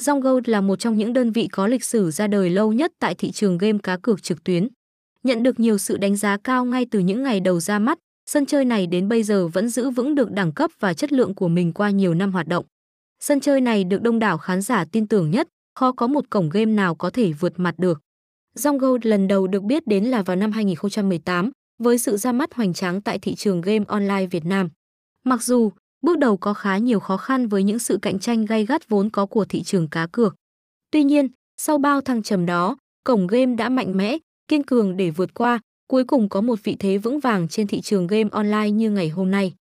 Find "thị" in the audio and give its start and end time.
3.14-3.30, 23.18-23.34, 29.44-29.62, 37.66-37.80